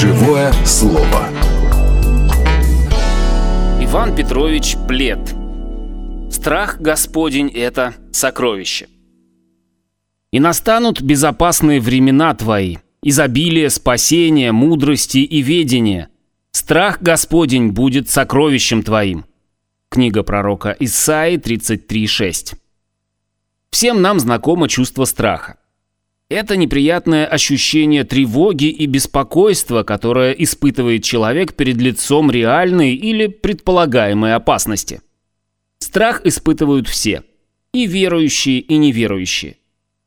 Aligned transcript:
Живое 0.00 0.52
слово. 0.64 1.28
Иван 3.80 4.16
Петрович 4.16 4.76
Плет. 4.88 5.20
Страх 6.32 6.80
Господень– 6.80 7.48
это 7.54 7.94
сокровище. 8.12 8.88
И 10.32 10.40
настанут 10.40 11.00
безопасные 11.00 11.80
времена 11.80 12.34
твои, 12.34 12.78
изобилие, 13.02 13.70
спасение, 13.70 14.50
мудрости 14.50 15.18
и 15.18 15.42
ведения. 15.42 16.08
Страх 16.50 17.00
Господень 17.00 17.70
будет 17.70 18.10
сокровищем 18.10 18.82
твоим. 18.82 19.24
Книга 19.90 20.24
пророка 20.24 20.76
Исаии 20.80 21.38
33.6. 21.38 22.56
Всем 23.70 24.02
нам 24.02 24.18
знакомо 24.18 24.68
чувство 24.68 25.04
страха. 25.04 25.58
Это 26.34 26.56
неприятное 26.56 27.26
ощущение 27.26 28.02
тревоги 28.02 28.64
и 28.64 28.86
беспокойства, 28.86 29.84
которое 29.84 30.32
испытывает 30.32 31.04
человек 31.04 31.54
перед 31.54 31.76
лицом 31.76 32.28
реальной 32.28 32.96
или 32.96 33.28
предполагаемой 33.28 34.34
опасности. 34.34 35.00
Страх 35.78 36.22
испытывают 36.24 36.88
все– 36.88 37.22
и 37.72 37.86
верующие, 37.86 38.58
и 38.58 38.76
неверующие. 38.78 39.58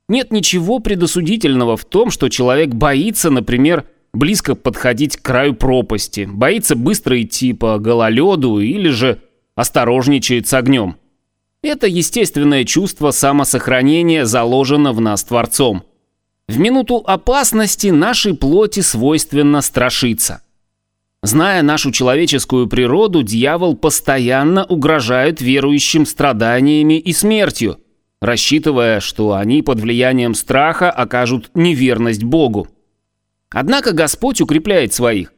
Нет 0.09 0.33
ничего 0.33 0.79
предосудительного 0.79 1.77
в 1.77 1.85
том, 1.85 2.11
что 2.11 2.27
человек 2.27 2.71
боится, 2.71 3.29
например, 3.29 3.85
близко 4.11 4.55
подходить 4.55 5.15
к 5.15 5.21
краю 5.21 5.53
пропасти, 5.53 6.27
боится 6.29 6.75
быстро 6.75 7.21
идти 7.21 7.53
по 7.53 7.79
гололеду 7.79 8.59
или 8.59 8.89
же 8.89 9.21
осторожничает 9.55 10.45
с 10.45 10.53
огнем. 10.53 10.97
Это 11.61 11.87
естественное 11.87 12.65
чувство 12.65 13.11
самосохранения 13.11 14.25
заложено 14.25 14.91
в 14.91 14.99
нас 14.99 15.23
Творцом. 15.23 15.83
В 16.47 16.59
минуту 16.59 17.03
опасности 17.05 17.87
нашей 17.87 18.33
плоти 18.33 18.79
свойственно 18.79 19.61
страшиться. 19.61 20.41
Зная 21.23 21.61
нашу 21.61 21.91
человеческую 21.91 22.67
природу, 22.67 23.23
дьявол 23.23 23.75
постоянно 23.75 24.65
угрожает 24.65 25.41
верующим 25.41 26.05
страданиями 26.05 26.99
и 26.99 27.13
смертью– 27.13 27.79
рассчитывая, 28.21 28.99
что 28.99 29.33
они 29.33 29.61
под 29.61 29.79
влиянием 29.79 30.33
страха 30.33 30.91
окажут 30.91 31.51
неверность 31.53 32.23
Богу. 32.23 32.67
Однако 33.49 33.91
Господь 33.91 34.41
укрепляет 34.41 34.93
своих. 34.93 35.33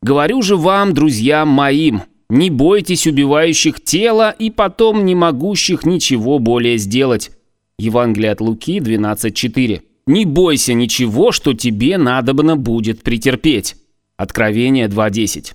«Говорю 0.00 0.42
же 0.42 0.56
вам, 0.56 0.94
друзьям 0.94 1.48
моим, 1.48 2.02
не 2.28 2.50
бойтесь 2.50 3.06
убивающих 3.06 3.82
тело 3.82 4.30
и 4.30 4.50
потом 4.50 5.04
не 5.04 5.14
могущих 5.14 5.84
ничего 5.84 6.38
более 6.38 6.78
сделать». 6.78 7.30
Евангелие 7.78 8.32
от 8.32 8.40
Луки 8.40 8.78
12.4. 8.78 9.82
«Не 10.06 10.24
бойся 10.24 10.74
ничего, 10.74 11.32
что 11.32 11.54
тебе 11.54 11.98
надобно 11.98 12.56
будет 12.56 13.02
претерпеть». 13.02 13.76
Откровение 14.16 14.88
2.10. 14.88 15.54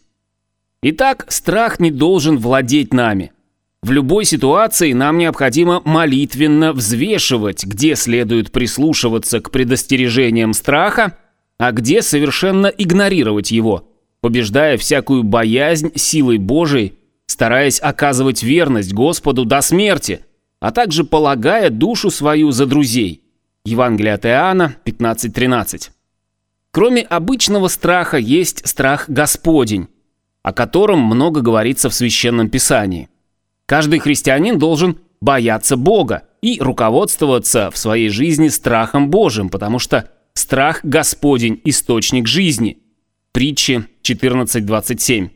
Итак, 0.84 1.26
страх 1.30 1.80
не 1.80 1.92
должен 1.92 2.38
владеть 2.38 2.94
нами– 2.94 3.32
в 3.84 3.92
любой 3.92 4.26
ситуации 4.26 4.94
нам 4.94 5.18
необходимо 5.18 5.82
молитвенно 5.86 6.74
взвешивать, 6.74 7.64
где 7.64 7.96
следует 7.96 8.52
прислушиваться 8.52 9.40
к 9.40 9.52
предостережениям 9.52 10.54
страха, 10.54 11.18
а 11.60 11.72
где 11.72 12.02
совершенно 12.02 12.68
игнорировать 12.68 13.52
его, 13.52 13.88
побеждая 14.20 14.78
всякую 14.78 15.24
боязнь 15.24 15.92
силой 15.96 16.38
Божией, 16.38 16.96
стараясь 17.28 17.80
оказывать 17.80 18.42
верность 18.42 18.94
Господу 18.94 19.46
до 19.46 19.62
смерти, 19.62 20.22
а 20.60 20.72
также 20.72 21.04
полагая 21.04 21.70
душу 21.70 22.10
свою 22.10 22.52
за 22.52 22.66
друзей. 22.66 23.22
Евангелие 23.68 24.14
от 24.14 24.26
Иоанна 24.26 24.76
15.13. 24.86 25.90
Кроме 26.72 27.02
обычного 27.02 27.68
страха 27.68 28.18
есть 28.18 28.68
страх 28.68 29.10
Господень, 29.10 29.88
о 30.44 30.54
котором 30.54 31.00
много 31.00 31.42
говорится 31.42 31.90
в 31.90 31.94
Священном 31.94 32.50
Писании– 32.50 33.10
Каждый 33.68 34.00
христианин 34.00 34.58
должен 34.58 34.98
бояться 35.20 35.76
Бога 35.76 36.24
и 36.42 36.58
руководствоваться 36.62 37.70
в 37.70 37.78
своей 37.78 38.08
жизни 38.08 38.48
страхом 38.48 39.10
Божьим, 39.10 39.50
потому 39.50 39.78
что 39.78 40.10
страх 40.34 40.80
Господень– 40.84 41.62
источник 41.66 42.28
жизни. 42.28 42.78
Притчи 43.34 43.86
14.27. 44.04 45.32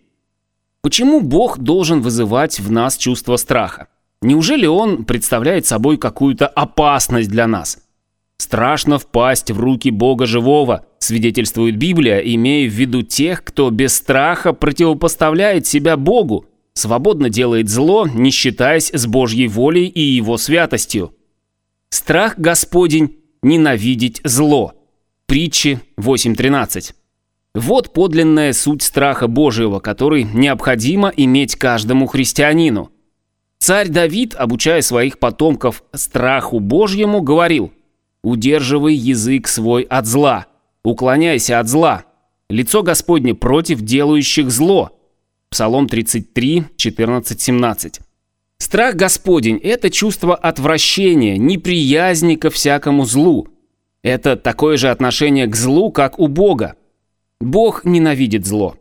Почему 0.81 1.19
Бог 1.19 1.59
должен 1.59 2.00
вызывать 2.00 2.61
в 2.61 2.72
нас 2.72 2.95
чувство 2.95 3.35
страха? 3.35 3.89
Неужели 4.22 4.66
Он 4.66 5.03
представляет 5.03 5.66
собой 5.66 5.97
какую-то 5.97 6.47
опасность 6.47 7.29
для 7.29 7.47
нас? 7.47 7.81
Страшно 8.41 8.97
впасть 8.97 9.52
в 9.52 9.59
руки 9.59 9.91
Бога 9.91 10.25
живого, 10.25 10.88
свидетельствует 10.97 11.78
Библия, 11.78 12.18
имея 12.18 12.68
в 12.68 12.74
виду 12.74 13.03
тех, 13.03 13.44
кто 13.44 13.69
без 13.69 13.94
страха 13.94 14.52
противопоставляет 14.52 15.68
себя 15.68 15.96
Богу 15.96 16.47
свободно 16.74 17.30
делает 17.30 17.69
зло, 17.69 18.07
не 18.07 18.31
считаясь 18.31 18.90
с 18.91 19.06
Божьей 19.06 19.47
волей 19.47 19.85
и 19.85 20.01
его 20.01 20.38
святостью. 20.38 21.13
Страх 21.91 22.40
Господень– 22.40 23.19
ненавидеть 23.44 24.22
зло. 24.24 24.74
Притчи 25.28 25.80
8.13. 26.00 26.96
Вот 27.53 27.94
подлинная 27.94 28.53
суть 28.53 28.81
страха 28.81 29.28
Божьего, 29.28 29.80
который 29.80 30.24
необходимо 30.24 31.13
иметь 31.16 31.57
каждому 31.57 32.07
христианину. 32.07 32.90
Царь 33.59 33.90
Давид, 33.90 34.34
обучая 34.34 34.81
своих 34.81 35.19
потомков 35.19 35.84
страху 35.94 36.59
Божьему, 36.59 37.22
говорил 37.22 37.72
«Удерживай 38.23 38.93
язык 38.93 39.47
свой 39.47 39.83
от 39.83 40.05
зла, 40.05 40.45
уклоняйся 40.83 41.59
от 41.59 41.67
зла, 41.67 42.05
лицо 42.49 42.83
Господне 42.83 43.33
против 43.33 43.81
делающих 43.81 44.51
зло, 44.51 44.91
Псалом 45.51 45.89
33, 45.89 46.63
14, 46.77 47.41
17. 47.41 47.99
Страх 48.57 48.95
Господень– 48.95 49.57
это 49.63 49.89
чувство 49.89 50.33
отвращения, 50.33 51.35
неприязни 51.35 52.35
ко 52.35 52.49
всякому 52.49 53.03
злу. 53.03 53.49
Это 54.01 54.38
такое 54.38 54.77
же 54.77 54.89
отношение 54.89 55.47
к 55.47 55.55
злу, 55.57 55.91
как 55.91 56.19
у 56.19 56.27
Бога. 56.27 56.75
Бог 57.41 57.83
ненавидит 57.83 58.45
зло. 58.45 58.77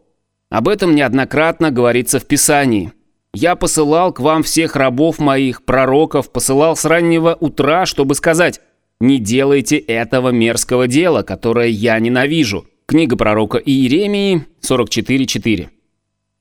Об 0.49 0.69
этом 0.69 0.95
неоднократно 0.95 1.73
говорится 1.73 2.21
в 2.21 2.27
Писании. 2.27 2.93
«Я 3.35 3.57
посылал 3.57 4.13
к 4.13 4.21
вам 4.21 4.45
всех 4.45 4.77
рабов 4.77 5.19
моих, 5.19 5.65
пророков, 5.65 6.31
посылал 6.31 6.77
с 6.77 6.85
раннего 6.85 7.37
утра, 7.41 7.85
чтобы 7.85 8.15
сказать, 8.15 8.61
не 9.01 9.19
делайте 9.19 9.79
этого 9.79 10.31
мерзкого 10.31 10.87
дела, 10.87 11.23
которое 11.23 11.69
я 11.69 11.99
ненавижу». 11.99 12.67
Книга 12.87 13.17
пророка 13.17 13.59
Иеремии 13.59 14.47
44.4. 14.69 15.69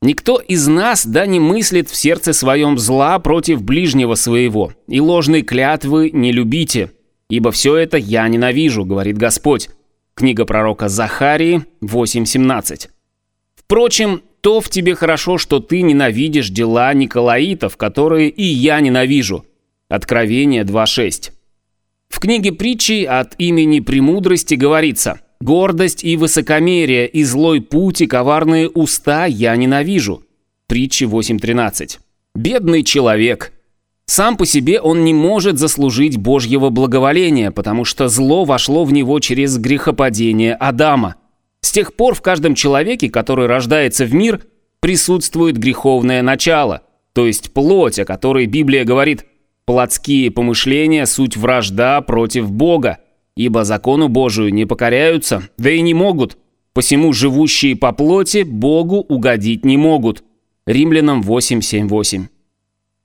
Никто 0.02 0.40
из 0.40 0.68
нас 0.68 1.06
да 1.06 1.26
не 1.26 1.40
мыслит 1.40 1.90
в 1.90 1.96
сердце 1.96 2.34
своем 2.34 2.78
зла 2.78 3.20
против 3.20 3.62
ближнего 3.62 4.16
своего, 4.16 4.74
и 4.88 5.00
ложной 5.00 5.42
клятвы 5.42 6.10
не 6.12 6.32
любите, 6.32 6.92
ибо 7.30 7.52
все 7.52 7.76
это 7.76 7.98
я 7.98 8.28
ненавижу, 8.28 8.86
говорит 8.86 9.18
Господь. 9.18 9.70
Книга 10.16 10.46
пророка 10.46 10.90
Захарии 10.90 11.66
8.17. 11.84 12.88
Впрочем, 13.56 14.24
то 14.42 14.62
в 14.62 14.70
тебе 14.70 14.96
хорошо, 14.96 15.38
что 15.38 15.60
ты 15.60 15.82
ненавидишь 15.82 16.50
дела 16.50 16.94
Николаитов, 16.94 17.78
которые 17.78 18.30
и 18.30 18.44
я 18.44 18.80
ненавижу. 18.80 19.46
Откровение 19.90 20.64
2.6. 20.64 21.32
В 22.10 22.20
книге 22.20 22.52
притчи 22.52 23.06
от 23.06 23.36
имени 23.38 23.80
Премудрости 23.80 24.56
говорится– 24.56 25.22
Гордость 25.42 26.04
и 26.04 26.18
высокомерие, 26.18 27.08
и 27.08 27.24
злой 27.24 27.62
путь, 27.62 28.02
и 28.02 28.08
коварные 28.08 28.68
уста 28.68 29.26
я 29.26 29.56
ненавижу. 29.56 30.24
Притчи 30.68 31.06
8.13. 31.06 31.98
Бедный 32.36 32.84
человек. 32.84 33.54
Сам 34.06 34.36
по 34.36 34.46
себе 34.46 34.82
он 34.82 35.06
не 35.06 35.14
может 35.14 35.58
заслужить 35.58 36.18
Божьего 36.18 36.70
благоволения, 36.70 37.52
потому 37.52 37.86
что 37.86 38.10
зло 38.10 38.44
вошло 38.44 38.84
в 38.84 38.92
него 38.92 39.22
через 39.22 39.58
грехопадение 39.58 40.56
Адама. 40.56 41.16
С 41.62 41.72
тех 41.72 41.94
пор 41.94 42.16
в 42.16 42.22
каждом 42.22 42.54
человеке, 42.54 43.10
который 43.10 43.46
рождается 43.46 44.06
в 44.06 44.14
мир, 44.14 44.42
присутствует 44.82 45.58
греховное 45.58 46.22
начало, 46.22 46.82
то 47.14 47.26
есть 47.26 47.54
плоть, 47.54 47.98
о 47.98 48.06
которой 48.06 48.46
Библия 48.46 48.84
говорит 48.84 49.26
«плотские 49.70 50.32
помышления– 50.32 51.06
суть 51.06 51.38
вражда 51.38 52.02
против 52.02 52.52
Бога» 52.52 52.98
ибо 53.40 53.64
закону 53.64 54.10
Божию 54.10 54.54
не 54.54 54.66
покоряются, 54.66 55.44
да 55.58 55.72
и 55.72 55.80
не 55.80 55.94
могут, 55.94 56.38
посему 56.74 57.14
живущие 57.14 57.78
по 57.78 57.94
плоти 57.94 58.44
Богу 58.44 58.98
угодить 58.98 59.64
не 59.64 59.78
могут». 59.78 60.24
Римлянам 60.66 61.22
8.7.8. 61.22 62.26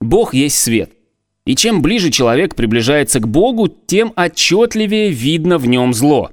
Бог 0.00 0.34
есть 0.34 0.58
свет. 0.58 0.90
И 1.46 1.54
чем 1.54 1.82
ближе 1.82 2.10
человек 2.10 2.56
приближается 2.56 3.20
к 3.20 3.28
Богу, 3.28 3.68
тем 3.68 4.12
отчетливее 4.16 5.10
видно 5.10 5.58
в 5.58 5.68
нем 5.68 5.94
зло. 5.94 6.32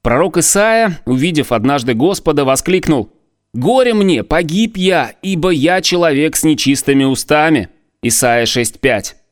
Пророк 0.00 0.36
Исаия, 0.36 1.00
увидев 1.04 1.50
однажды 1.50 1.94
Господа, 1.94 2.44
воскликнул 2.44 3.10
«Горе 3.52 3.94
мне, 3.94 4.22
погиб 4.22 4.76
я, 4.76 5.12
ибо 5.22 5.50
я 5.50 5.80
человек 5.80 6.36
с 6.36 6.44
нечистыми 6.44 7.02
устами». 7.02 7.68
Исаия 8.00 8.44
6.5. 8.44 9.23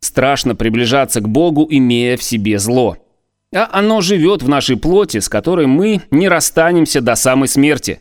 Страшно 0.00 0.54
приближаться 0.54 1.20
к 1.20 1.28
Богу, 1.28 1.66
имея 1.70 2.16
в 2.16 2.22
себе 2.22 2.58
зло. 2.58 2.96
а 3.54 3.68
оно 3.72 4.00
живет 4.00 4.42
в 4.42 4.48
нашей 4.48 4.76
плоти, 4.76 5.18
с 5.18 5.28
которой 5.28 5.66
мы 5.66 6.02
не 6.10 6.28
расстанемся 6.28 7.00
до 7.00 7.16
самой 7.16 7.48
смерти. 7.48 8.00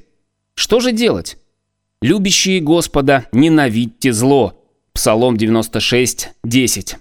Что 0.54 0.80
же 0.80 0.92
делать? 0.92 1.38
«Любящие 2.02 2.62
Господа, 2.62 3.26
ненавидьте 3.34 4.14
зло». 4.14 4.64
Псалом 4.94 5.36
96, 5.36 6.30
10. 6.46 6.96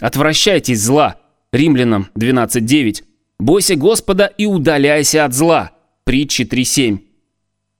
«Отвращайтесь 0.00 0.80
зла». 0.80 1.16
Римлянам 1.52 2.08
12, 2.14 2.64
9. 2.64 3.04
«Бойся 3.40 3.74
Господа 3.74 4.26
и 4.26 4.46
удаляйся 4.46 5.24
от 5.24 5.34
зла». 5.34 5.72
Притчи 6.04 6.42
3.7. 6.42 7.00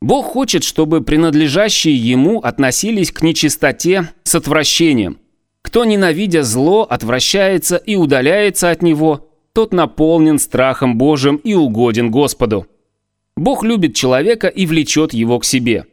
Бог 0.00 0.26
хочет, 0.26 0.64
чтобы 0.64 1.00
принадлежащие 1.00 1.94
Ему 1.94 2.40
относились 2.40 3.12
к 3.12 3.22
нечистоте 3.22 4.10
с 4.24 4.34
отвращением. 4.34 5.18
Кто, 5.64 5.84
ненавидя 5.84 6.44
зло, 6.44 6.82
отвращается 6.82 7.76
и 7.76 7.96
удаляется 7.96 8.70
от 8.70 8.82
него, 8.82 9.30
тот 9.54 9.72
наполнен 9.72 10.38
страхом 10.38 10.98
Божьим 10.98 11.36
и 11.36 11.54
угоден 11.54 12.10
Господу. 12.10 12.66
Бог 13.36 13.64
любит 13.64 13.94
человека 13.94 14.46
и 14.46 14.66
влечет 14.66 15.12
его 15.14 15.38
к 15.38 15.44
себе. 15.44 15.86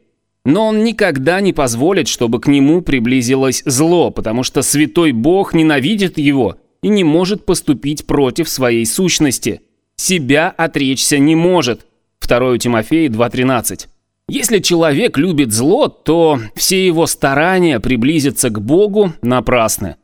Но 0.44 0.68
он 0.68 0.84
никогда 0.84 1.40
не 1.40 1.54
позволит, 1.54 2.08
чтобы 2.08 2.42
к 2.42 2.48
нему 2.48 2.82
приблизилось 2.82 3.64
зло, 3.66 4.12
потому 4.12 4.44
что 4.44 4.62
святой 4.62 5.14
Бог 5.14 5.54
ненавидит 5.54 6.18
его 6.18 6.58
и 6.84 6.90
не 6.90 7.04
может 7.04 7.46
поступить 7.46 8.06
против 8.06 8.50
своей 8.50 8.86
сущности. 8.86 9.62
Себя 9.96 10.50
отречься 10.50 11.18
не 11.18 11.36
может. 11.36 11.86
2 12.28 12.58
Тимофея 12.58 13.10
2.13. 13.10 13.88
Если 14.32 14.60
человек 14.60 15.18
любит 15.18 15.52
зло, 15.52 15.90
то 15.90 16.40
все 16.56 16.86
его 16.86 17.06
старания 17.06 17.82
приблизиться 17.82 18.50
к 18.50 18.62
Богу 18.62 19.12
напрасны. 19.22 19.98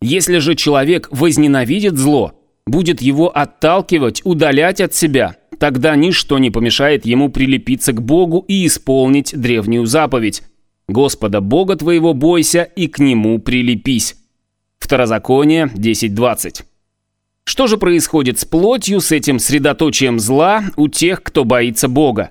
Если 0.00 0.38
же 0.38 0.54
человек 0.54 1.08
возненавидит 1.10 1.98
зло, 1.98 2.32
будет 2.66 3.02
его 3.02 3.28
отталкивать, 3.28 4.22
удалять 4.24 4.80
от 4.80 4.94
себя, 4.94 5.36
тогда 5.58 5.96
ничто 5.96 6.38
не 6.38 6.50
помешает 6.50 7.04
ему 7.04 7.28
прилепиться 7.28 7.92
к 7.92 8.00
Богу 8.00 8.42
и 8.48 8.64
исполнить 8.66 9.38
древнюю 9.38 9.84
заповедь. 9.84 10.44
«Господа 10.88 11.42
Бога 11.42 11.76
твоего 11.76 12.14
бойся 12.14 12.62
и 12.62 12.86
к 12.86 12.98
нему 13.00 13.38
прилепись». 13.38 14.16
Второзаконие 14.78 15.66
10.20. 15.66 16.62
Что 17.44 17.66
же 17.66 17.76
происходит 17.76 18.38
с 18.38 18.46
плотью, 18.46 19.02
с 19.02 19.12
этим 19.12 19.38
средоточием 19.38 20.18
зла 20.18 20.64
у 20.76 20.88
тех, 20.88 21.22
кто 21.22 21.44
боится 21.44 21.88
Бога? 21.88 22.30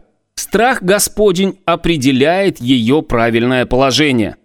Страх 0.53 0.83
Господень 0.83 1.57
определяет 1.65 2.61
ее 2.61 3.01
правильное 3.01 3.65
положение. 3.65 4.35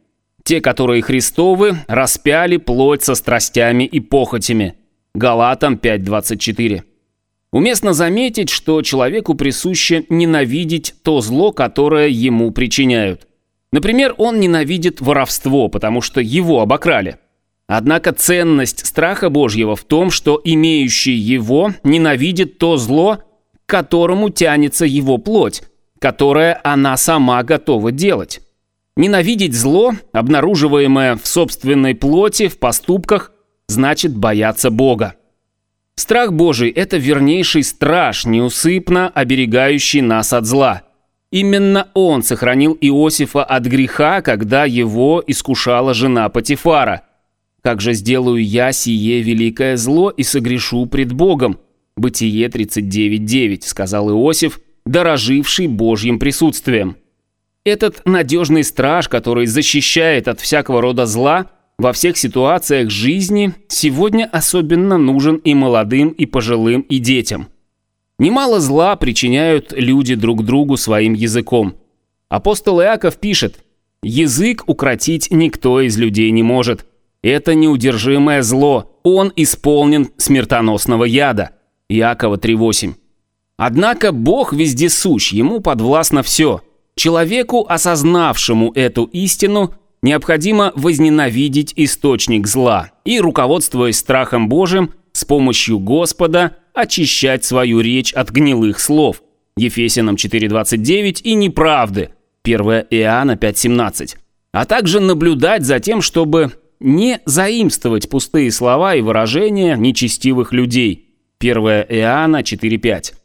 Те, 0.43 0.63
которые 0.63 1.03
Христовы, 1.03 1.77
распяли 1.87 2.57
плоть 2.57 3.03
со 3.03 3.15
страстями 3.15 3.85
и 3.85 4.01
похотями. 4.01 4.75
Галатам 5.15 5.75
5.24. 5.75 6.83
Уместно 7.53 7.93
заметить, 7.93 8.49
что 8.49 8.81
человеку 8.83 9.35
присуще 9.35 10.05
ненавидеть 10.09 10.95
то 11.03 11.21
зло, 11.21 11.53
которое 11.53 12.09
ему 12.09 12.53
причиняют. 12.53 13.27
Например, 13.73 14.15
он 14.17 14.41
ненавидит 14.41 15.01
воровство, 15.03 15.69
потому 15.69 16.01
что 16.01 16.21
его 16.21 16.61
обокрали. 16.61 17.19
Однако 17.67 18.13
ценность 18.13 18.87
страха 18.87 19.29
Божьего 19.29 19.77
в 19.77 19.85
том, 19.85 20.11
что 20.11 20.41
имеющий 20.43 21.13
его 21.13 21.73
ненавидит 21.85 22.57
то 22.59 22.79
зло, 22.79 23.19
к 23.67 23.71
которому 23.71 24.31
тянется 24.31 24.87
его 24.87 25.19
плоть, 25.19 25.63
которое 25.99 26.61
она 26.65 26.97
сама 26.97 27.43
готова 27.43 27.93
делать. 27.93 28.41
Ненавидеть 28.97 29.55
зло, 29.55 29.93
обнаруживаемое 30.13 31.17
в 31.17 31.27
собственной 31.27 31.95
плоти, 31.95 32.49
в 32.49 32.59
поступках, 32.59 33.33
значит 33.69 34.15
бояться 34.17 34.71
Бога. 34.71 35.15
Страх 35.95 36.33
Божий– 36.33 36.71
это 36.77 36.97
вернейший 36.97 37.63
страж, 37.63 38.25
неусыпно 38.25 39.09
оберегающий 39.09 40.01
нас 40.01 40.33
от 40.33 40.47
зла. 40.47 40.83
Именно 41.31 41.89
он 41.95 42.23
сохранил 42.23 42.77
Иосифа 42.81 43.45
от 43.45 43.67
греха, 43.67 44.23
когда 44.23 44.65
его 44.65 45.23
искушала 45.27 45.95
жена 45.95 46.29
Патифара. 46.29 47.03
«Как 47.63 47.81
же 47.81 47.93
сделаю 47.93 48.43
я 48.43 48.73
сие 48.73 49.21
великое 49.21 49.77
зло 49.77 50.11
и 50.11 50.23
согрешу 50.23 50.87
пред 50.87 51.13
Богом?» 51.13 51.59
Бытие 51.97 52.47
39.9, 52.47 53.63
сказал 53.65 54.11
Иосиф– 54.11 54.61
дороживший 54.89 55.67
Божьим 55.67 56.19
присутствием. 56.19 56.97
Этот 57.65 58.03
надежный 58.07 58.65
страж, 58.65 59.09
который 59.09 59.47
защищает 59.47 60.27
от 60.29 60.41
всякого 60.41 60.81
рода 60.81 61.05
зла 61.07 61.51
во 61.79 61.93
всех 61.93 62.17
ситуациях 62.17 62.91
жизни, 62.91 63.53
сегодня 63.69 64.29
особенно 64.33 64.97
нужен 64.97 65.37
и 65.37 65.55
молодым, 65.55 66.09
и 66.09 66.25
пожилым, 66.27 66.81
и 66.81 66.99
детям. 66.99 67.49
Немало 68.19 68.59
зла 68.59 68.97
причиняют 68.97 69.73
люди 69.73 70.15
друг 70.15 70.45
другу 70.45 70.77
своим 70.77 71.13
языком. 71.13 71.77
Апостол 72.29 72.81
Иаков 72.81 73.19
пишет, 73.19 73.65
«Язык 74.03 74.65
укротить 74.67 75.29
никто 75.31 75.81
из 75.81 75.99
людей 75.99 76.31
не 76.31 76.43
может. 76.43 76.87
Это 77.23 77.55
неудержимое 77.55 78.43
зло, 78.43 78.99
он 79.03 79.33
исполнен 79.37 80.09
смертоносного 80.17 81.05
яда». 81.05 81.51
Иакова 81.89 82.37
3.8. 82.37 82.95
Однако 83.59 84.13
Бог 84.13 84.53
вездесущ, 84.53 85.33
ему 85.33 85.61
подвластно 85.61 86.23
все. 86.23 86.63
Человеку, 86.97 87.67
осознавшему 87.69 88.73
эту 88.73 89.05
истину, 89.05 89.75
необходимо 90.01 90.73
возненавидеть 90.77 91.73
источник 91.75 92.47
зла 92.47 92.93
и, 93.05 93.21
руководствуясь 93.21 93.99
страхом 93.99 94.49
Божьим, 94.49 94.95
с 95.13 95.25
помощью 95.25 95.81
Господа 95.81 96.57
очищать 96.73 97.45
свою 97.45 97.81
речь 97.81 98.13
от 98.13 98.31
гнилых 98.31 98.79
слов. 98.79 99.23
Ефесянам 99.57 100.15
4.29 100.15 101.23
и 101.23 101.35
неправды. 101.35 102.11
1 102.45 102.61
Иоанна 102.91 103.33
5.17. 103.33 104.17
А 104.53 104.65
также 104.65 105.01
наблюдать 105.01 105.65
за 105.65 105.81
тем, 105.81 106.01
чтобы 106.01 106.53
не 106.79 107.21
заимствовать 107.25 108.09
пустые 108.09 108.53
слова 108.53 108.95
и 108.95 109.01
выражения 109.01 109.77
нечестивых 109.77 110.53
людей. 110.53 111.09
1 111.41 111.57
Иоанна 111.59 112.43
4.5. 112.43 113.18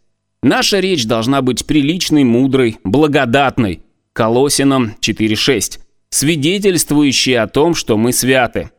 Наша 0.44 0.81
речь 0.81 1.06
должна 1.06 1.42
быть 1.42 1.66
приличной, 1.66 2.25
мудрой, 2.25 2.78
благодатной. 2.84 3.81
Колосинам 4.12 4.95
4.6. 5.00 5.80
Свидетельствующей 6.10 7.40
о 7.40 7.48
том, 7.48 7.74
что 7.74 7.98
мы 7.98 8.12
святы. 8.12 8.69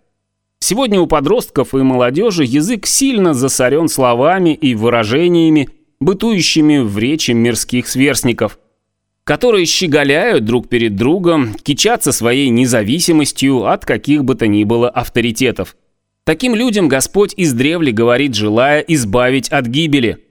Сегодня 0.61 1.01
у 1.01 1.07
подростков 1.07 1.75
и 1.75 1.79
молодежи 1.79 2.45
язык 2.45 2.87
сильно 2.87 3.33
засорен 3.33 3.89
словами 3.89 4.55
и 4.55 4.75
выражениями, 4.75 5.71
бытующими 6.01 6.81
в 6.81 6.99
речи 6.99 7.31
мирских 7.31 7.89
сверстников, 7.89 8.59
которые 9.25 9.65
щеголяют 9.65 10.45
друг 10.45 10.69
перед 10.69 10.97
другом, 10.97 11.55
кичатся 11.55 12.13
своей 12.13 12.51
независимостью 12.51 13.65
от 13.65 13.87
каких 13.87 14.23
бы 14.23 14.35
то 14.35 14.47
ни 14.47 14.65
было 14.65 14.91
авторитетов. 14.91 15.77
Таким 16.25 16.55
людям 16.55 16.89
Господь 16.89 17.33
издревле 17.39 17.91
говорит, 17.91 18.35
желая 18.35 18.81
избавить 18.81 19.49
от 19.49 19.67
гибели– 19.67 20.19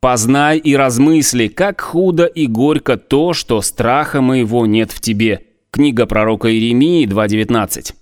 Познай 0.00 0.58
и 0.58 0.76
размысли, 0.76 1.48
как 1.48 1.80
худо 1.80 2.26
и 2.26 2.46
горько 2.46 2.96
то, 2.96 3.32
что 3.32 3.60
страха 3.62 4.20
моего 4.20 4.64
нет 4.64 4.92
в 4.92 5.00
тебе. 5.00 5.42
Книга 5.72 6.06
пророка 6.06 6.52
Иеремии 6.52 7.04
2.19. 7.04 7.94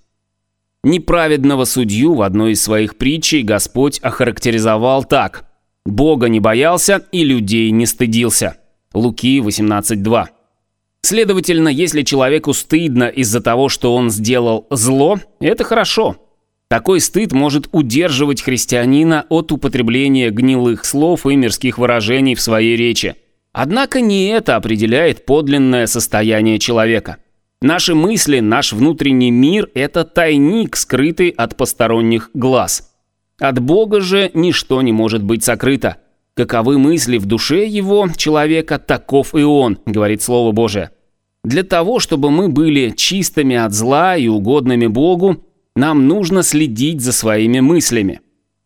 Неправедного 0.83 1.65
судью 1.65 2.13
в 2.13 2.21
одной 2.21 2.51
из 2.51 2.61
своих 2.61 2.97
притчей 2.97 3.41
Господь 3.41 3.99
охарактеризовал 3.99 5.05
так. 5.05 5.45
«Бога 5.87 6.29
не 6.29 6.39
боялся 6.39 7.03
и 7.11 7.23
людей 7.23 7.71
не 7.71 7.87
стыдился». 7.87 8.57
Луки 8.93 9.39
18.2. 9.39 10.27
Следовательно, 11.01 11.69
если 11.69 12.03
человеку 12.03 12.53
стыдно 12.53 13.05
из-за 13.05 13.41
того, 13.41 13.69
что 13.69 13.95
он 13.95 14.11
сделал 14.11 14.67
зло, 14.69 15.19
это 15.39 15.63
хорошо. 15.63 16.26
Такой 16.69 16.99
стыд 16.99 17.31
может 17.31 17.69
удерживать 17.71 18.41
христианина 18.41 19.25
от 19.29 19.51
употребления 19.51 20.29
гнилых 20.31 20.83
слов 20.83 21.25
и 21.25 21.35
мирских 21.35 21.77
выражений 21.77 22.35
в 22.35 22.41
своей 22.41 22.75
речи. 22.75 23.15
Однако 23.53 24.01
не 24.01 24.27
это 24.27 24.57
определяет 24.57 25.25
подлинное 25.25 25.87
состояние 25.87 26.59
человека. 26.59 27.17
Наши 27.61 27.95
мысли, 27.95 28.39
наш 28.39 28.73
внутренний 28.73 29.31
мир– 29.31 29.69
это 29.73 30.03
тайник, 30.03 30.75
скрытый 30.75 31.29
от 31.29 31.55
посторонних 31.55 32.29
глаз. 32.33 32.91
От 33.39 33.59
Бога 33.59 34.01
же 34.01 34.29
ничто 34.33 34.81
не 34.81 34.91
может 34.91 35.23
быть 35.23 35.43
сокрыто. 35.43 35.97
Каковы 36.35 36.77
мысли 36.77 37.17
в 37.17 37.25
душе 37.25 37.65
его, 37.65 38.09
человека, 38.15 38.77
таков 38.77 39.33
и 39.33 39.41
он, 39.41 39.79
говорит 39.87 40.21
Слово 40.21 40.51
Божие. 40.51 40.91
Для 41.43 41.63
того, 41.63 41.99
чтобы 41.99 42.29
мы 42.29 42.49
были 42.49 42.91
чистыми 42.91 43.55
от 43.55 43.73
зла 43.73 44.17
и 44.17 44.27
угодными 44.27 44.85
Богу, 44.85 45.46
нам 45.77 46.07
нужно 46.07 46.43
следить 46.43 47.01
за 47.01 47.13
своими 47.13 47.59
мыслями. 47.59 48.21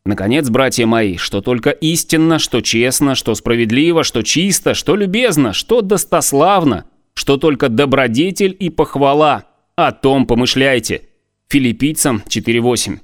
Наконец, 0.06 0.50
братья 0.50 0.86
мои, 0.86 1.18
что 1.18 1.42
только 1.42 1.70
истинно, 1.70 2.40
что 2.40 2.62
честно, 2.62 3.16
что 3.16 3.36
справедливо, 3.36 4.04
что 4.04 4.24
чисто, 4.24 4.74
что 4.74 4.96
любезно, 4.96 5.54
что 5.54 5.82
достославно, 5.82 6.86
что 7.14 7.38
только 7.38 7.70
добродетель 7.70 8.56
и 8.58 8.70
похвала, 8.70 9.44
о 9.76 9.92
том 9.92 10.26
помышляйте. 10.26 11.10
Филиппийцам 11.50 12.24
4.8. 12.28 13.00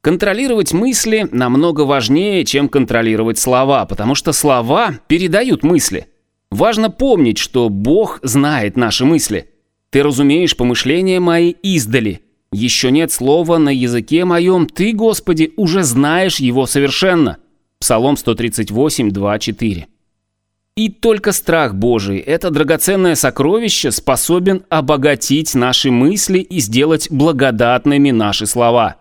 Контролировать 0.00 0.72
мысли 0.72 1.28
намного 1.32 1.80
важнее, 1.80 2.44
чем 2.44 2.68
контролировать 2.68 3.38
слова, 3.38 3.84
потому 3.86 4.14
что 4.14 4.32
слова 4.32 4.94
передают 5.08 5.64
мысли. 5.64 6.06
Важно 6.50 6.90
помнить, 6.90 7.38
что 7.38 7.68
Бог 7.68 8.20
знает 8.22 8.76
наши 8.76 9.04
мысли. 9.04 9.50
Ты 9.90 10.02
разумеешь 10.02 10.56
помышления 10.56 11.18
мои 11.18 11.50
издали. 11.50 12.22
Еще 12.52 12.90
нет 12.90 13.12
слова 13.12 13.58
на 13.58 13.68
языке 13.68 14.24
моем, 14.24 14.66
ты, 14.66 14.92
Господи, 14.92 15.52
уже 15.56 15.82
знаешь 15.82 16.40
его 16.40 16.66
совершенно. 16.66 17.38
Псалом 17.78 18.16
138, 18.16 19.10
2, 19.10 19.38
4. 19.38 19.86
И 20.76 20.90
только 20.90 21.32
страх 21.32 21.74
Божий, 21.74 22.18
это 22.18 22.50
драгоценное 22.50 23.16
сокровище, 23.16 23.90
способен 23.90 24.62
обогатить 24.68 25.54
наши 25.54 25.90
мысли 25.90 26.38
и 26.38 26.60
сделать 26.60 27.10
благодатными 27.10 28.12
наши 28.12 28.46
слова. 28.46 28.96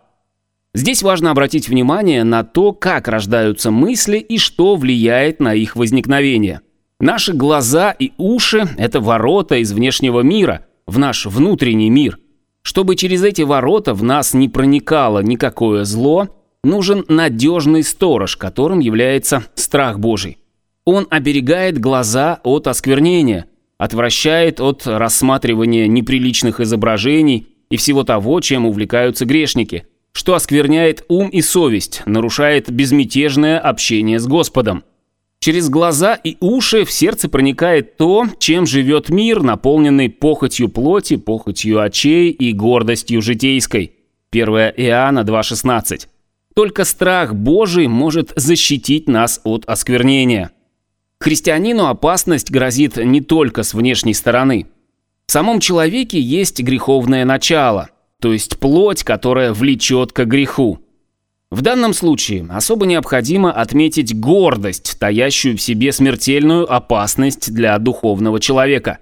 Здесь 0.74 1.02
важно 1.02 1.32
обратить 1.32 1.70
внимание 1.70 2.24
на 2.24 2.44
то, 2.44 2.74
как 2.74 3.08
рождаются 3.08 3.72
мысли 3.72 4.18
и 4.18 4.38
что 4.38 4.76
влияет 4.76 5.40
на 5.40 5.54
их 5.54 5.76
возникновение. 5.76 6.62
Наши 7.00 7.34
глаза 7.34 7.92
и 7.92 8.12
уши– 8.18 8.68
это 8.78 9.00
ворота 9.00 9.58
из 9.58 9.72
внешнего 9.72 10.22
мира, 10.22 10.66
в 10.88 10.98
наш 10.98 11.28
внутренний 11.28 11.92
мир. 11.92 12.18
Чтобы 12.68 12.98
через 12.98 13.24
эти 13.24 13.44
ворота 13.44 13.94
в 13.94 14.04
нас 14.04 14.34
не 14.34 14.50
проникало 14.50 15.20
никакое 15.20 15.86
зло, 15.86 16.28
нужен 16.66 17.06
надежный 17.08 17.82
сторож, 17.82 18.36
которым 18.36 18.80
является 18.80 19.46
страх 19.56 20.00
Божий. 20.00 20.40
Он 20.84 21.08
оберегает 21.10 21.80
глаза 21.80 22.42
от 22.44 22.68
осквернения, 22.68 23.46
отвращает 23.78 24.60
от 24.60 24.86
рассматривания 24.86 25.88
неприличных 25.88 26.60
изображений 26.60 27.48
и 27.70 27.78
всего 27.78 28.04
того, 28.04 28.42
чем 28.42 28.66
увлекаются 28.66 29.24
грешники, 29.24 29.88
что 30.12 30.36
оскверняет 30.36 31.06
ум 31.08 31.30
и 31.30 31.42
совесть, 31.42 32.02
нарушает 32.06 32.70
безмятежное 32.70 33.60
общение 33.60 34.20
с 34.20 34.28
Господом. 34.28 34.84
Через 35.40 35.70
глаза 35.70 36.16
и 36.16 36.36
уши 36.40 36.84
в 36.84 36.92
сердце 36.92 37.30
проникает 37.30 37.98
то, 37.98 38.26
чем 38.40 38.66
живет 38.66 39.10
мир, 39.10 39.44
наполненный 39.44 40.10
похотью 40.10 40.70
плоти, 40.70 41.16
похотью 41.16 41.82
очей 41.82 42.32
и 42.32 42.54
гордостью 42.54 43.22
житейской. 43.22 43.94
1 44.32 44.48
Иоанна 44.78 45.20
2,16. 45.20 46.08
Только 46.56 46.86
страх 46.86 47.36
Божий 47.36 47.88
может 47.88 48.34
защитить 48.36 49.08
нас 49.08 49.40
от 49.44 49.64
осквернения. 49.68 50.52
Христианину 51.20 51.86
опасность 51.86 52.52
грозит 52.52 52.98
не 52.98 53.22
только 53.22 53.64
с 53.64 53.74
внешней 53.74 54.14
стороны. 54.14 54.68
В 55.28 55.32
самом 55.32 55.60
человеке 55.60 56.20
есть 56.20 56.62
греховное 56.62 57.26
начало, 57.26 57.90
то 58.22 58.34
есть 58.34 58.58
плоть, 58.60 59.04
которая 59.04 59.54
влечет 59.54 60.14
к 60.14 60.26
греху. 60.26 60.80
В 61.50 61.62
данном 61.62 61.94
случае 61.94 62.46
особо 62.50 62.86
необходимо 62.86 63.52
отметить 63.54 64.18
гордость, 64.20 64.98
таящую 65.00 65.58
в 65.58 65.62
себе 65.62 65.94
смертельную 65.94 66.72
опасность 66.72 67.54
для 67.54 67.78
духовного 67.80 68.40
человека. 68.42 69.00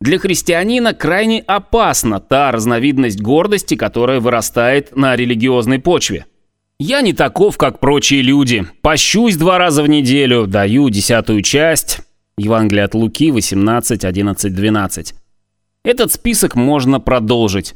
Для 0.00 0.18
христианина 0.18 0.94
крайне 0.94 1.40
опасна 1.40 2.18
та 2.18 2.50
разновидность 2.50 3.20
гордости, 3.20 3.76
которая 3.76 4.20
вырастает 4.20 4.96
на 4.96 5.14
религиозной 5.14 5.78
почве. 5.78 6.24
Я 6.78 7.02
не 7.02 7.12
таков, 7.12 7.58
как 7.58 7.78
прочие 7.78 8.22
люди. 8.22 8.66
Пощусь 8.80 9.36
два 9.36 9.58
раза 9.58 9.82
в 9.82 9.88
неделю, 9.88 10.46
даю 10.46 10.88
десятую 10.90 11.42
часть. 11.42 12.00
Евангелие 12.38 12.84
от 12.84 12.94
Луки 12.94 13.30
18, 13.30 14.04
11, 14.04 14.54
12. 14.54 15.14
Этот 15.84 16.12
список 16.12 16.56
можно 16.56 16.98
продолжить. 16.98 17.74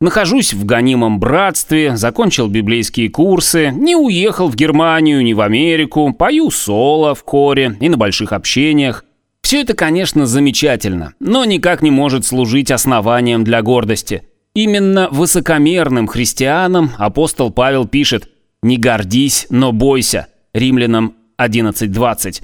Нахожусь 0.00 0.52
в 0.52 0.64
гонимом 0.64 1.18
братстве, 1.18 1.96
закончил 1.96 2.48
библейские 2.48 3.10
курсы, 3.10 3.70
не 3.70 3.96
уехал 3.96 4.48
в 4.48 4.54
Германию, 4.54 5.22
ни 5.24 5.32
в 5.32 5.40
Америку, 5.40 6.12
пою 6.12 6.50
соло 6.50 7.14
в 7.14 7.24
коре 7.24 7.76
и 7.80 7.88
на 7.88 7.96
больших 7.96 8.32
общениях. 8.32 9.04
Все 9.42 9.62
это, 9.62 9.74
конечно, 9.74 10.26
замечательно, 10.26 11.14
но 11.18 11.44
никак 11.44 11.82
не 11.82 11.90
может 11.90 12.24
служить 12.24 12.70
основанием 12.70 13.42
для 13.42 13.62
гордости. 13.62 14.22
Именно 14.54 15.08
высокомерным 15.10 16.06
христианам 16.06 16.90
апостол 16.98 17.50
Павел 17.50 17.86
пишет– 17.86 18.28
«Не 18.62 18.76
гордись, 18.76 19.46
но 19.50 19.72
бойся» 19.72 20.26
Римлянам 20.52 21.14
11.20. 21.40 22.42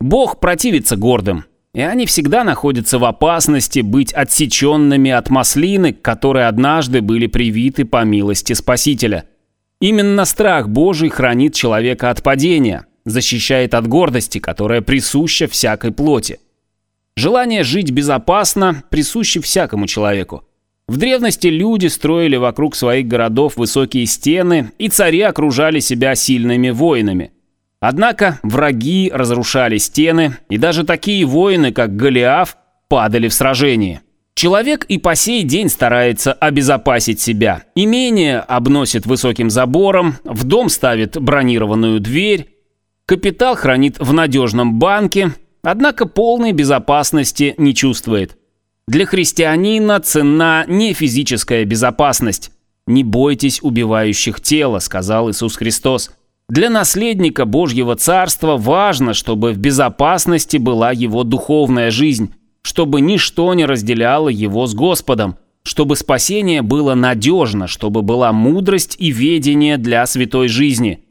Бог 0.00 0.40
противится 0.40 0.96
гордым, 0.96 1.44
и 1.72 1.80
они 1.80 2.06
всегда 2.06 2.42
находятся 2.42 2.98
в 2.98 3.04
опасности 3.04 3.80
быть 3.80 4.12
отсеченными 4.12 5.10
от 5.10 5.30
маслины, 5.30 5.92
которые 5.92 6.46
однажды 6.46 7.00
были 7.00 7.26
привиты 7.26 7.84
по 7.84 8.04
милости 8.04 8.54
Спасителя. 8.54 9.24
Именно 9.80 10.24
страх 10.24 10.68
Божий 10.68 11.08
хранит 11.08 11.54
человека 11.54 12.10
от 12.10 12.22
падения, 12.22 12.86
защищает 13.04 13.74
от 13.74 13.86
гордости, 13.86 14.38
которая 14.38 14.82
присуща 14.82 15.46
всякой 15.46 15.92
плоти. 15.92 16.40
Желание 17.16 17.64
жить 17.64 17.90
безопасно 17.90 18.82
присуще 18.90 19.40
всякому 19.40 19.86
человеку. 19.86 20.44
В 20.88 20.96
древности 20.96 21.46
люди 21.46 21.86
строили 21.86 22.36
вокруг 22.36 22.74
своих 22.74 23.06
городов 23.06 23.56
высокие 23.56 24.06
стены, 24.06 24.72
и 24.78 24.88
цари 24.88 25.20
окружали 25.20 25.78
себя 25.78 26.16
сильными 26.16 26.70
воинами. 26.70 27.30
Однако 27.80 28.38
враги 28.42 29.10
разрушали 29.12 29.78
стены, 29.78 30.36
и 30.50 30.58
даже 30.58 30.84
такие 30.84 31.24
воины, 31.24 31.72
как 31.72 31.96
Голиаф, 31.96 32.58
падали 32.88 33.28
в 33.28 33.34
сражении. 33.34 34.02
Человек 34.34 34.84
и 34.84 34.98
по 34.98 35.14
сей 35.14 35.42
день 35.42 35.68
старается 35.68 36.32
обезопасить 36.32 37.20
себя. 37.20 37.64
Имение 37.74 38.40
обносит 38.40 39.06
высоким 39.06 39.50
забором, 39.50 40.16
в 40.24 40.44
дом 40.44 40.68
ставит 40.68 41.20
бронированную 41.20 42.00
дверь, 42.00 42.48
капитал 43.06 43.56
хранит 43.56 43.98
в 43.98 44.12
надежном 44.12 44.78
банке, 44.78 45.32
однако 45.62 46.06
полной 46.06 46.52
безопасности 46.52 47.54
не 47.58 47.74
чувствует. 47.74 48.36
Для 48.86 49.06
христианина 49.06 50.00
цена 50.00 50.64
не 50.68 50.92
физическая 50.92 51.64
безопасность. 51.64 52.50
«Не 52.86 53.04
бойтесь 53.04 53.62
убивающих 53.62 54.40
тело»,— 54.40 54.78
сказал 54.80 55.30
Иисус 55.30 55.56
Христос. 55.56 56.10
Для 56.50 56.68
наследника 56.68 57.44
Божьего 57.44 57.94
Царства 57.94 58.56
важно, 58.56 59.14
чтобы 59.14 59.52
в 59.52 59.58
безопасности 59.58 60.56
была 60.56 60.90
его 60.90 61.22
духовная 61.22 61.92
жизнь, 61.92 62.34
чтобы 62.62 63.00
ничто 63.00 63.54
не 63.54 63.64
разделяло 63.66 64.28
его 64.28 64.66
с 64.66 64.74
Господом, 64.74 65.36
чтобы 65.62 65.94
спасение 65.94 66.62
было 66.62 66.94
надежно, 66.96 67.68
чтобы 67.68 68.02
была 68.02 68.32
мудрость 68.32 68.96
и 68.98 69.12
ведение 69.12 69.78
для 69.78 70.04
святой 70.06 70.48
жизни. 70.48 71.04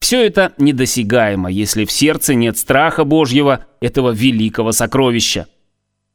Все 0.00 0.24
это 0.24 0.54
недосягаемо, 0.56 1.50
если 1.50 1.84
в 1.84 1.92
сердце 1.92 2.34
нет 2.34 2.56
страха 2.56 3.04
Божьего, 3.04 3.66
этого 3.82 4.12
великого 4.12 4.72
сокровища. 4.72 5.46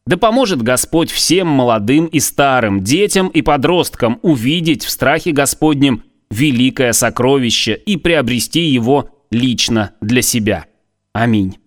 Да 0.07 0.17
поможет 0.17 0.63
Господь 0.63 1.11
всем 1.11 1.45
молодым 1.45 2.07
и 2.07 2.19
старым, 2.19 2.83
детям 2.83 3.27
и 3.27 3.43
подросткам 3.43 4.17
увидеть 4.23 4.83
в 4.83 4.89
страхе 4.89 5.33
Господнем 5.33 6.01
великое 6.31 6.93
сокровище 6.93 7.75
и 7.75 7.97
приобрести 7.97 8.61
его 8.61 9.09
лично 9.29 9.91
для 10.01 10.21
себя. 10.21 10.65
Аминь. 11.13 11.60